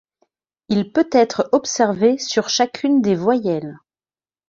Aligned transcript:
Il 0.67 0.91
peut 0.93 1.07
être 1.11 1.49
observé 1.51 2.17
sur 2.17 2.49
chacune 2.49 3.03
des 3.03 3.13
voyelles. 3.13 3.77